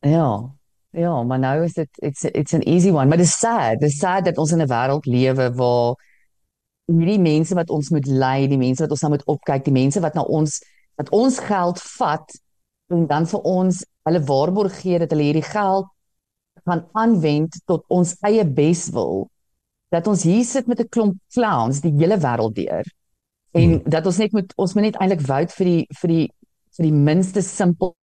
[0.00, 0.52] Ja.
[0.90, 3.80] Ja, maar nou is dit it's it's an easy one, maar dit is sad.
[3.80, 5.94] Dit is sad dat ons in 'n wêreld lewe waar
[6.86, 10.00] hierdie mense wat ons moet lei, die mense wat ons nou moet opkyk, die mense
[10.00, 10.60] wat na ons
[10.96, 12.40] wat ons geld vat
[12.88, 15.86] en dan vir ons hulle waarborg gee dat hulle hierdie geld
[16.66, 19.30] gaan aanwend tot ons eie beswil.
[19.90, 22.84] Dat ons hier sit met 'n klomp clowns die hele wêreld deur.
[23.52, 23.90] En Hmm.
[23.90, 26.28] dat ons net moet ons moet net eintlik vote vir die vir die
[26.76, 27.96] vir die minste simpel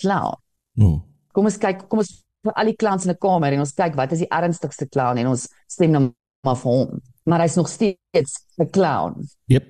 [0.00, 0.36] clown
[0.76, 1.02] Hmm.
[1.32, 3.94] kom ons kyk kom ons vir al die klants in 'n kamer en ons kyk
[3.94, 6.12] wat is die ernstigste clown en ons stem nou
[6.44, 9.64] maar vir hom maar hy's nog steeds 'n clown Jep.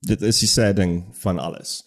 [0.00, 1.84] Dit is die sad ding van alles.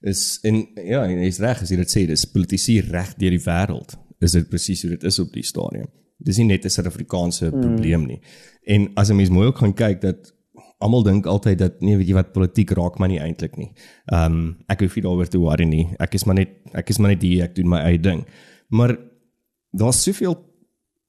[0.00, 3.42] Is en ja, en jy's reg as jy dit sê, dis politici reg deur die
[3.42, 3.96] wêreld.
[4.20, 5.88] Is dit presies hoe dit is op die stadium.
[6.18, 7.60] Dis nie net 'n Suid-Afrikaanse mm.
[7.60, 8.20] probleem nie.
[8.62, 10.32] En as 'n mens mooi ook gaan kyk dat
[10.78, 13.70] almal dink altyd dat nee, weet jy wat politiek raak my nie eintlik nie.
[14.12, 15.86] Ehm um, ek hoef nie daaroor te worry nie.
[16.02, 18.24] Ek is maar net ek is maar net hier, ek doen my eie ding.
[18.68, 18.96] Maar
[19.72, 20.36] daar's soveel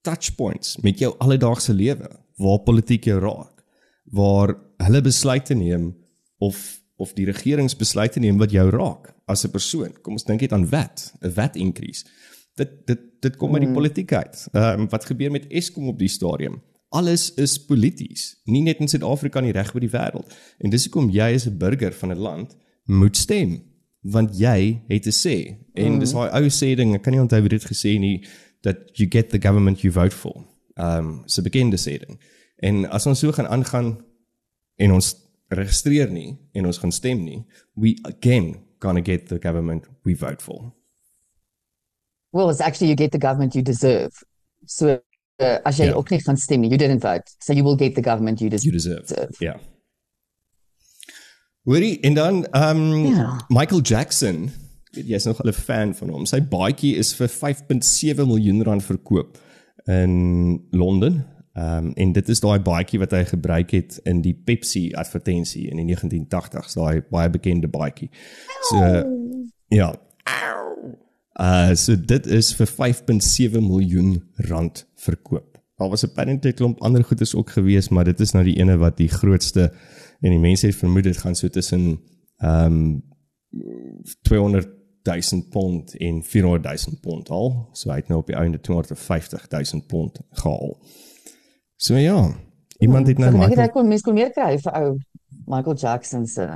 [0.08, 3.64] touch points met jou alledaagse lewe waar politiek jou raak,
[4.14, 5.94] waar hulle besluite neem
[6.40, 9.92] of of die regeringsbesluite neem wat jou raak as 'n persoon.
[10.02, 12.06] Kom ons dink net aan wet, 'n wet increase.
[12.56, 14.48] Dit dit dit kom uit die politiek uit.
[14.54, 16.62] Ehm um, wat gebeur met Eskom op die stadium?
[16.90, 20.32] Alles is polities, nie net in Suid-Afrika nie, reg oor die wêreld.
[20.64, 23.62] En dis hoekom jy as 'n burger van 'n land moet stem,
[24.02, 25.58] want jy het 'n sê.
[25.76, 26.00] En mm.
[26.00, 28.24] dis daai ou sê ding, ek kan nie onthou wie dit gesê nie,
[28.62, 30.46] that you get the government you vote for.
[30.76, 32.20] Ehm um, so bekende sê ding.
[32.62, 33.98] En as ons so gaan aangaan
[34.78, 35.16] en ons
[35.50, 37.46] registreer nie en ons gaan stem nie,
[37.76, 40.78] we again gonna get the government we vote for.
[42.32, 44.24] well it's actually you get the government you deserve
[44.66, 45.00] so
[45.42, 45.90] uh, as jy Ja.
[45.90, 45.98] yeah.
[45.98, 48.50] ook nie gaan stem nie you didn't vote so you will get the government you
[48.50, 49.36] You deserve, deserve.
[49.40, 49.60] Ja.
[51.68, 53.46] Hoorie, en dan ehm um, Ja.
[53.48, 54.50] Michael Jackson,
[54.92, 56.26] jy's nog 'n fan van hom.
[56.26, 59.38] Sy baadjie is vir 5.7 miljoen rand verkoop
[59.86, 61.26] in Londen.
[61.54, 65.70] Ehm um, en dit is daai baadjie wat hy gebruik het in die Pepsi advertensie
[65.70, 68.10] in die 1980s, daai baie bekende baadjie.
[68.70, 68.78] So
[69.68, 69.96] ja.
[71.42, 75.58] Uh so dit is vir 5.7 miljoen rand verkoop.
[75.78, 78.78] Daar was apparently 'n klomp ander goederes ook gewees, maar dit is nou die ene
[78.78, 79.72] wat die grootste
[80.22, 82.00] en die mense het vermoed dit gaan so tussen
[82.38, 83.04] ehm um,
[84.22, 84.68] 200
[85.04, 87.70] 000 pond en 400 000 pond al.
[87.74, 90.78] So hy het nou op die einde 250 000 pond gehaal.
[91.76, 92.36] So ja,
[92.80, 94.98] iemand het nou dink Michael ek kon mens kon meer kry vir ou
[95.46, 96.48] Michael Jackson se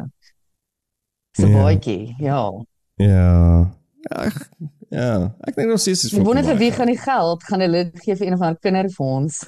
[1.32, 1.54] se Ja.
[1.64, 2.66] baadjie ja
[2.96, 3.81] Ja.
[4.10, 4.38] Ag,
[5.02, 7.90] ja, ek dink nog steeds is ek wonder vir wie gaan die geld gaan hulle
[8.04, 9.44] gee vir een of ander kinderfonds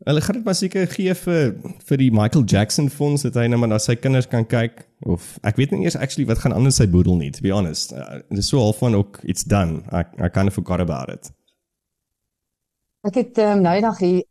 [0.00, 1.50] Hulle gaan dit maar seker gee vir
[1.84, 5.34] vir die Michael Jackson fonds dat hy nou maar na sy kinders kan kyk of
[5.44, 7.92] ek weet nie eers actually wat gaan aan in sy boedel nie to be honest.
[7.92, 9.82] Uh, dit is so half van ook it's done.
[9.92, 11.28] I I kind of forgot about it.
[13.04, 14.24] ek het um, nou eendag hier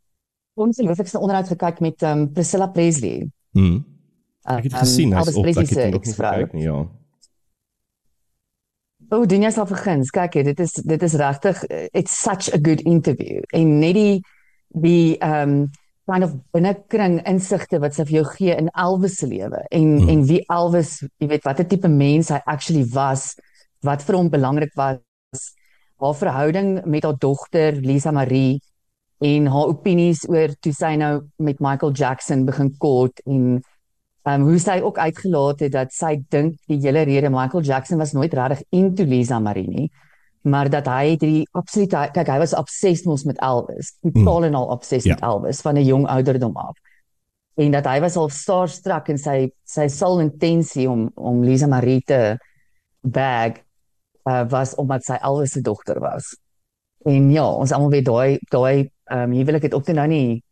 [0.57, 3.79] ongelooflikste onderhoud gekyk met um, Priscilla Presley Hm.
[4.49, 6.79] Ek het Um, gesien hy's Elvis op, Presley ek het nog nie gekyk nie, ja.
[9.09, 10.11] O, doen jy self vergins.
[10.13, 13.41] Kyk, hier, dit is dit is regtig uh, it's such a good interview.
[13.57, 14.17] En net die
[14.77, 15.69] die um
[16.09, 20.09] kind of binnekring insigte wat sy vir jou gee in Elvis se lewe en hmm.
[20.09, 23.35] en wie Elvis, jy weet watter tipe mens hy actually was,
[23.85, 25.43] wat vir hom belangrik was,
[26.01, 28.57] haar verhouding met haar dogter Lisa Marie
[29.25, 33.59] en haar opinies oor toe sy nou met Michael Jackson begin kort en
[34.33, 38.13] um, hoe sy ook uitgelaat het dat sy dink die hele rede Michael Jackson was
[38.13, 39.89] nooit regtig into Lisa Marie nie
[40.41, 44.69] maar dat hy die absolute kyk hy was obsessed mos met Elvis totaal en al
[44.75, 45.15] obsessed Ja.
[45.15, 46.77] met Elvis van 'n jong ouderdom af
[47.59, 52.01] en dat hy was al starstruck en sy sy sole intensie om om Lisa Marie
[52.05, 52.37] te
[53.01, 53.59] bag
[54.29, 56.37] uh, was omdat sy Elvis se dogter was.
[57.07, 60.43] En ja, ons almal weet daai daai ehm um, huwelik het ook toe nou nie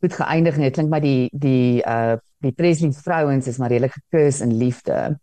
[0.00, 0.68] goed geëindig nie.
[0.70, 5.18] Dit klink my die die uh die Presley vrouens is maar redelik gekurs in liefde.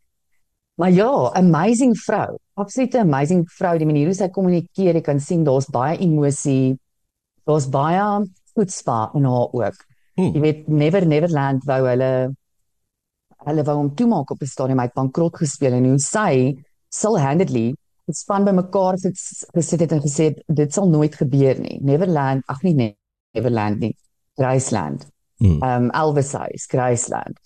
[0.76, 2.38] Maar ja, amazing vrou.
[2.54, 3.78] Absolute amazing vrou.
[3.78, 6.78] Die manier hoe sy kommunikeer, jy kan sien daar's baie emosie.
[7.46, 9.84] Daar's baie voetspa in haar ook.
[10.16, 10.32] Hmm.
[10.34, 12.12] Jy weet Never Neverland wou hulle
[13.42, 16.58] hulle wou hom toemaak op 'n stadium uit bankrot gespeel en hoe sy
[16.90, 17.74] single-handedly
[18.06, 21.80] het span bymekaar gesit gesit het en gesê dit sal nooit gebeur nie.
[21.82, 22.98] Neverland, ag nee,
[23.34, 23.96] Neverland nie.
[24.36, 25.08] Graceland.
[25.42, 25.58] Hmm.
[25.66, 27.40] Um Elvis House, Graceland.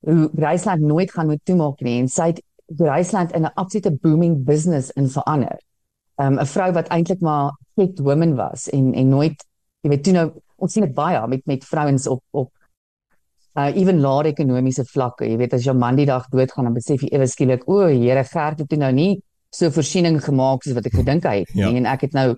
[0.00, 2.40] Hoe Graceland nooit gaan moet toemaak nie en sy het
[2.76, 5.58] Graceland in 'n absolute booming business in verander.
[6.16, 9.44] Um 'n vrou wat eintlik maar ket woman was en en nooit
[9.82, 12.50] jy weet toe nou ons sien dit baie met met vrouens op op
[13.54, 15.28] uh ewen lae ekonomiese vlakke.
[15.28, 18.24] Jy weet as jou man die dag doodgaan dan besef jy ewe skielik, o, Here
[18.24, 21.68] Gert het toe nou nie so voorsiening gemaak soos wat ek gedink hy het Ja.
[21.68, 22.34] en ek het nou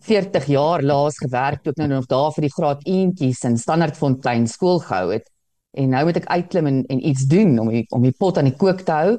[0.00, 4.46] 40 jaar laas gewerk toe ek nou nog daar vir die graad 1tjies in Standardfontein
[4.48, 5.28] skool gehou het
[5.72, 8.50] en nou moet ek uitklim en en iets doen om die, om die pot aan
[8.50, 9.18] die kook te hou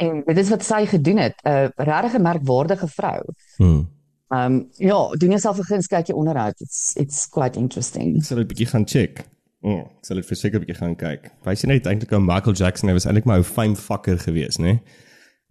[0.00, 3.20] en dit is wat sy gedoen het 'n uh, regtig 'n merkwaardige vrou.
[3.56, 3.88] Hmm.
[4.30, 6.60] Ehm um, ja, doen jouself 'n guns kyk jy onderhoud.
[6.60, 8.16] It's it's quite interesting.
[8.16, 9.24] Ek sal dit bietjie gaan check.
[9.60, 11.30] Oh, ek sal dit verseker 'n bietjie gaan kyk.
[11.44, 14.58] Wys jy net eintlik ou Michael Jackson, hy was eintlik maar 'n fame fucker geweest,
[14.58, 14.64] né?
[14.64, 14.80] Nee?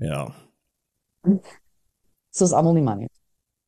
[0.09, 0.33] Ja.
[2.31, 3.09] Soos almal nie man nie.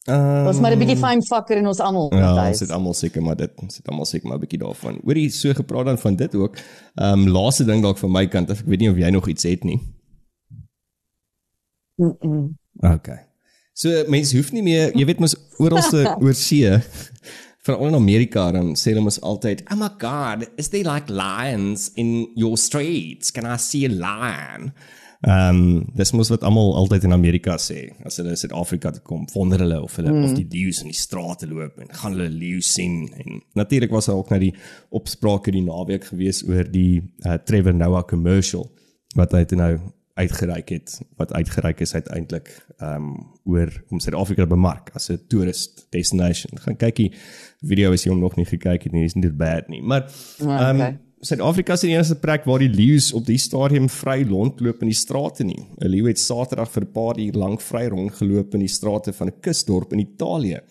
[0.09, 2.07] Um, Ons maar 'n bietjie fine fucker in ons almal.
[2.13, 2.49] Ja, Matthys.
[2.49, 4.99] ons het almal seker maar dit, ons het almal seker maar 'n bietjie daarvan.
[5.03, 6.55] Hoorie, so gepraat dan van dit ook.
[6.95, 9.43] Ehm um, laaste ding dalk van my kant, ek weet nie of jy nog iets
[9.43, 9.79] het nie.
[11.95, 12.57] Mm -mm.
[12.79, 13.19] Okay.
[13.73, 16.81] So mense hoef nie meer, jy weet mos oralste oor see
[17.61, 21.91] veral in Amerika dan sê hulle mos altyd, "Oh my god, is there like lions
[21.93, 23.31] in your streets?
[23.31, 24.73] Can I see a lion?"
[25.21, 29.27] Ehm um, dis mos wat almal altyd in Amerika sê as hulle in Suid-Afrika kom,
[29.35, 30.23] wonder hulle of hulle mm.
[30.25, 34.09] of die leeu's in die strate loop en gaan hulle leeu sien en natuurlik was
[34.09, 34.55] daar ook nou die
[34.89, 38.65] opsprake die naweek gewees oor die uh, Trevor Noah commercial
[39.13, 39.75] wat hy nou
[40.17, 43.13] uitgereik het wat uitgereik is uiteindelik ehm um,
[43.45, 46.57] oor om Suid-Afrika te bemark as 'n tourist destination.
[46.65, 47.11] Gaan kykie
[47.61, 49.81] video as jy hom nog nie gekyk het nie, is nie dit bad nie.
[49.81, 50.99] Maar ehm Ah, um, okay.
[51.21, 54.97] Suid-Afrika is die enigste plek waar die leeu's op die stadium vry rondloop in die
[54.97, 55.59] strate nie.
[55.77, 59.27] 'n Leeu het Saterdag vir 'n paar uur lank vry rondgeloop in die strate van
[59.27, 60.61] 'n kusdorp in Italië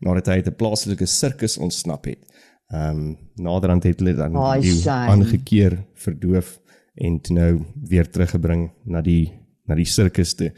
[0.00, 2.24] nadat hy uit 'n plaaslike sirkus ontsnap het.
[2.72, 6.58] Ehm um, naderhand het hulle dan Ai, die leeu aangekeer, verdoof
[6.94, 9.32] en toe nou weer teruggebring na die
[9.66, 10.52] na die sirkus toe.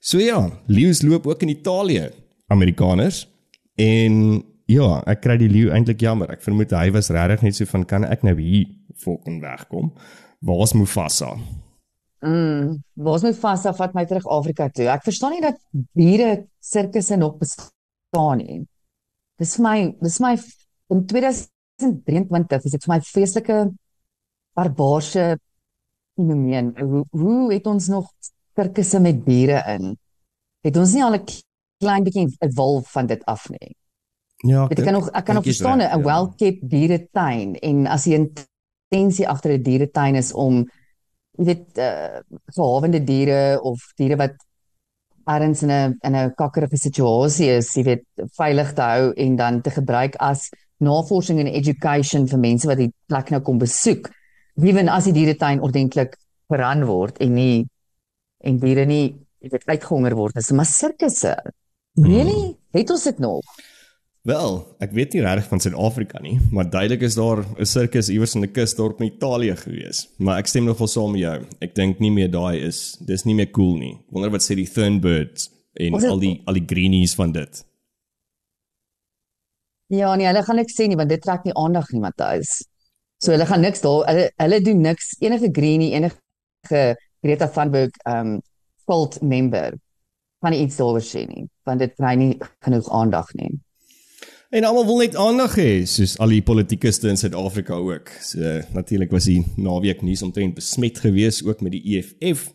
[0.00, 2.10] So ja, leeu's loop ook in Italië,
[2.48, 3.28] Amerikaners.
[3.74, 6.30] En ja, ek kry die leeu eintlik jammer.
[6.30, 8.66] Ek vermoed hy was regtig net so van kan ek nou hier
[9.02, 9.92] fucking wegkom?
[10.44, 11.34] Waar's Mufasa?
[12.24, 14.86] Mm, waar is my vas vat my terug Afrika toe.
[14.88, 15.58] Ek verstaan nie dat
[15.92, 18.62] diere sirkusse nog bestaan nie.
[19.40, 20.32] Dis vir my dis my
[20.94, 23.58] in 2023 is dit vir my vreeslike
[24.56, 25.26] barbaarse
[26.16, 26.72] fenomeen.
[26.80, 28.08] Hoe hoe het ons nog
[28.56, 29.92] sirkusse met diere in?
[30.64, 31.26] Het ons nie al 'n
[31.82, 33.74] klein bietjie 'n wolf van dit af nie?
[34.44, 36.00] Ja, Weet, ek kan nog ek kan nog verstaan 'n ja.
[36.00, 40.64] well-kept dieretuin en as die intensie agter 'n dieretuin is om
[41.38, 42.20] jy weet uh,
[42.52, 44.36] verhawende diere of diere wat
[45.24, 48.04] ergens in 'n in 'n kakkerige situasie is, jy weet
[48.36, 52.92] veilig te hou en dan te gebruik as navorsing en education vir mense wat die
[53.06, 54.10] plek nou kom besoek.
[54.60, 56.16] Ewen as die dieretuin ordentlik
[56.48, 57.66] verran word en nie
[58.44, 60.34] en diere nie jy weet uitgehonger word.
[60.34, 61.36] Dis maar sirkusse.
[61.96, 62.56] Really?
[62.74, 63.53] Het ons dit nog?
[64.24, 68.34] Wel, ek weet nie regtig van Suid-Afrika nie, maar duidelik is daar 'n sirkus iewers
[68.34, 70.08] in 'n kusdorp in Italië gewees.
[70.18, 71.44] Maar ek stem nogal saam met jou.
[71.60, 73.98] Ek dink nie meer daai is dis nie meer cool nie.
[74.10, 77.64] Wonder wat sê die Thunbirds en Was dit- al die al die greenies van dit.
[79.88, 82.64] Ja, nee, hulle gaan niks sê nie want dit trek nie aandag nie, Matthys.
[83.22, 88.40] So hulle gaan niks daar hulle hulle doen niks enige greenie enige Greta Thunberg um
[88.86, 89.74] cult member
[90.44, 93.60] nie iets daaroor sê nie want dit kry nie genoeg aandag nie.
[94.54, 98.10] En almal wil net aandag hê, soos al die politikuste in Suid-Afrika ook.
[98.22, 102.52] So natuurlik was die naweek nuus omtrent besmet gewees ook met die EFF.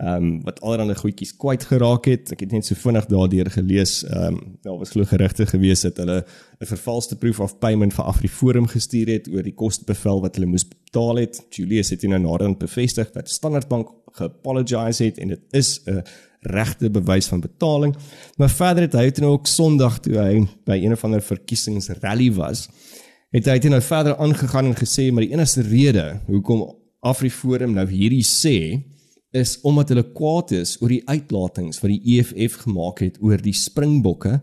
[0.00, 2.34] Ehm um, wat allerlei goedjies kwyt geraak het.
[2.36, 4.02] Ek het net so vinnig daardeur gelees.
[4.04, 6.18] Ehm um, daar was glo gerugte gewees dat hulle
[6.60, 10.68] 'n vervalste proof of payment vir AfriForum gestuur het oor die kostebevel wat hulle moes
[10.68, 11.40] betaal het.
[11.50, 16.04] Julius het nou naderhand bevestig dat Standard Bank geapologise het en dit is 'n
[16.40, 17.94] regte bewys van betaling.
[18.36, 22.30] Maar verder het hy toe nou ook Sondag toe hy by een of ander verkiesingsrally
[22.36, 22.68] was,
[23.34, 26.64] het hy toe nou verder aangegaan en gesê maar die enigste rede hoekom
[27.06, 28.80] AfriForum nou hierdie sê
[29.36, 33.54] is omdat hulle kwaad is oor die uitlatings wat die EFF gemaak het oor die
[33.54, 34.40] Springbokke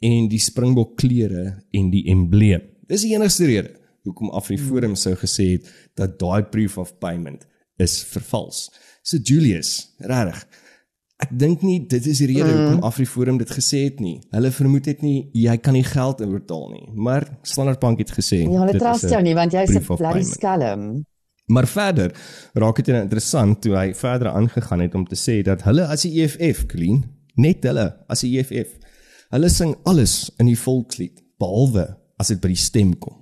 [0.00, 2.64] en die Springbok klere en die embleem.
[2.88, 3.74] Dis die enigste rede
[4.08, 5.68] hoekom AfriForum sou gesê het
[6.00, 7.44] dat daai proof of payment
[7.80, 8.70] is vervals.
[9.04, 10.40] So Julius, regtig.
[11.20, 14.16] Ek dink nie dit is die rede hoekom AfriForum dit gesê het nie.
[14.32, 18.42] Hulle vermoed het nie jy kan nie geld oorbetaal nie, maar Standard Bank het gesê
[18.46, 21.04] Ja, hulle is trust 'n jou nie want jy's 'n proof of bloody skelm.
[21.50, 22.14] Maar verder
[22.54, 26.02] raak dit nou interessant toe hy verder aangegaan het om te sê dat hulle as
[26.02, 27.04] die EFF, Colleen,
[27.34, 28.78] net hulle as die EFF,
[29.30, 33.16] hulle sing alles in die volkslied behalwe as dit by die stem kom.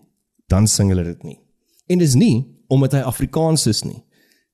[0.48, 1.38] Dan sing hulle dit nie.
[1.88, 4.02] En dis nie omdat hy Afrikaans is nie.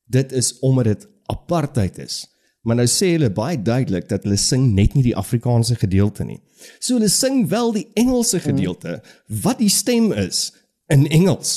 [0.07, 2.23] Dit is omdat dit apartheid is.
[2.65, 6.39] Maar nou sê hulle baie duidelik dat hulle sing net nie die Afrikaanse gedeelte nie.
[6.81, 8.97] So hulle sing wel die Engelse gedeelte
[9.43, 10.47] wat die stem is
[10.89, 11.51] in Engels,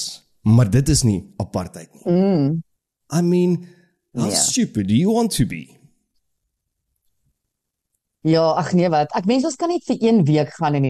[0.45, 2.05] maar dit is nie apartheid nie.
[2.13, 2.63] Mm.
[3.09, 3.57] I mean,
[4.13, 4.37] how Nee.
[4.37, 5.65] stupid do you want to be?
[8.29, 9.13] Ja, ag nee wat.
[9.17, 10.89] Ek mens ons kan net vir een week gaan in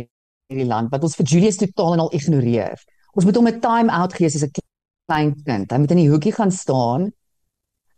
[0.48, 2.80] hierdie land wat ons vir Julius totaal en al ignoreer.
[3.14, 4.50] Ons moet hom 'n time out gee soos 'n
[5.06, 5.70] klein kind.
[5.70, 7.12] Hy moet in die hoekie gaan staan.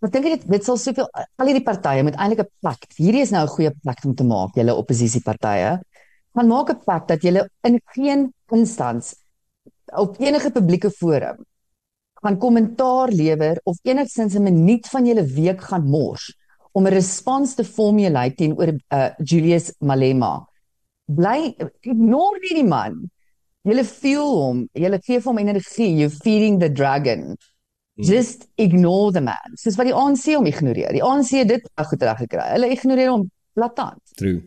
[0.00, 2.96] Ek dink dit dit sal soveel al hierdie partye moet eintlik 'n pakt.
[2.96, 5.80] Hierdie is nou 'n goeie pakt om te maak, julle oppositiepartye.
[6.34, 9.14] Gaan maak 'n pakt dat julle in geen instans
[9.92, 11.44] op enige publieke forum
[12.22, 16.36] gaan kommentaar lewer of enigsins 'n minuut van julle week gaan mors
[16.72, 20.46] om 'n respons te formulate teenoor uh, Julius Malema.
[21.06, 23.10] Bly ignore nie die man.
[23.62, 27.36] Julle feel hom, julle gee vir hom energie, you feeding the dragon.
[28.06, 29.58] Just ignore the man.
[29.60, 30.92] Soos wat die ANC hom ignoreer.
[30.96, 32.46] Die ANC het dit goed reg gekry.
[32.54, 34.00] Hulle ignoreer hom blaatant.
[34.16, 34.40] True.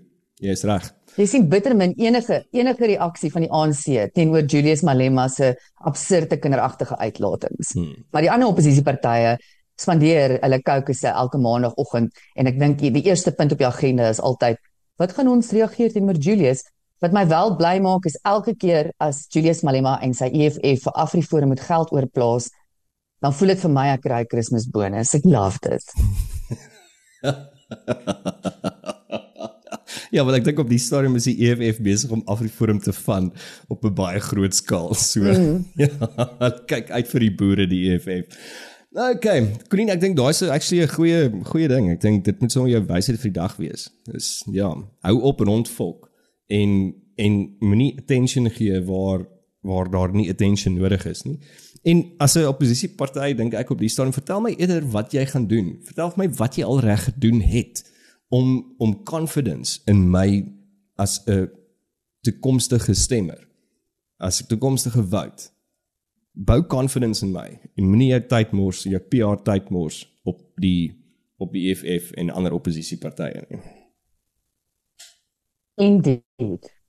[0.43, 0.89] Jy's reg.
[1.13, 5.51] Jy sien bitter min enige enige reaksie van die ANC teenoor Julius Malema se
[5.85, 7.75] absurde kinderagtige uitlatings.
[7.77, 7.93] Hmm.
[8.11, 9.35] Maar die ander oppositiepartye
[9.79, 14.21] spandeer hulle kokusse elke maandagooggend en ek dink die, eerste punt op die agenda is
[14.21, 14.57] altyd
[15.01, 16.65] wat gaan ons reageer teenoor Julius?
[17.03, 20.99] Wat my wel bly maak is elke keer as Julius Malema en sy EFF vir
[21.03, 22.49] AfriForum moet geld oorplaas,
[23.23, 25.13] dan voel dit vir my ek kry Kersbonus.
[25.15, 25.85] Ek love dit.
[30.15, 33.31] ja, want ek dink op die stadium is die EFF besig om AfriForum te van
[33.71, 34.91] op 'n baie groot skaal.
[34.99, 35.65] So mm.
[35.83, 35.89] ja,
[36.67, 38.25] kyk uit vir die boere die EFF.
[38.93, 39.39] Okay,
[39.71, 41.91] Colleen, ek dink daai is actually 'n goeie goeie ding.
[41.95, 43.89] Ek dink dit moet sommer jou wysheid vir die dag wees.
[44.11, 44.75] Dis ja,
[45.07, 46.11] hou op rondvolk
[46.51, 49.25] en en moenie attention gee waar
[49.63, 51.39] waar daar nie attention nodig is nie.
[51.83, 55.47] En as 'n oppositieparty dink ek op die stadium vertel my eerder wat jy gaan
[55.47, 55.79] doen.
[55.83, 57.83] Vertel vir my wat jy al reg gedoen het
[58.29, 60.45] om om confidence in my
[60.95, 61.49] as 'n
[62.21, 63.47] toekomstige stemmer
[64.17, 65.51] as 'n toekomstige vote
[66.31, 71.01] bou confidence in my en moenie jou tyd mors jou PR tyd mors op die
[71.37, 73.61] op die EFF en ander oppositiepartye nie
[75.75, 76.82] Indeed.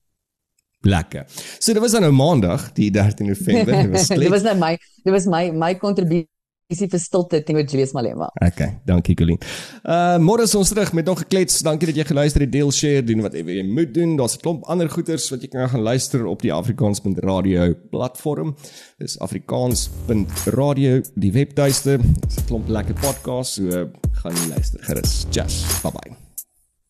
[0.85, 1.25] Lekker
[1.59, 4.59] so dit was dan nou maandag die 13 November dit was dit klets was net
[4.59, 6.29] my dit was my my kontribusie
[6.73, 8.31] vir stilte teenoor Julius Malema.
[8.43, 9.39] Okay, dankie Colleen.
[9.85, 11.61] Uh môre is ons terug met nog geklets.
[11.63, 12.53] Dankie dat jy geluister het.
[12.53, 14.17] Deel, share, doen wat jy moet doen.
[14.17, 18.57] Daar's 'n klomp ander goeters wat jy kan gaan luister op die Afrikaans.radio platform.
[18.99, 21.99] Dis afrikaans.radio die webtuiste.
[21.99, 23.91] Dis 'n klomp lekker podcasts, so
[24.23, 25.27] gaan luister gerus.
[25.31, 26.17] Just bye bye.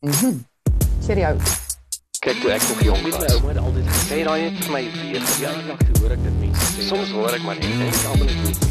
[0.00, 0.44] Mhm.
[1.06, 1.63] Cheerio.
[2.24, 3.34] Kyk toe ek nog jong Weet my was.
[3.34, 5.56] ouma het altyd gesê, Sê daai het vir my weer ja, gejaag.
[5.60, 6.86] eendag hoor ek dit mense sê.
[6.88, 8.62] Soms hoor ek maar net en en ek almal het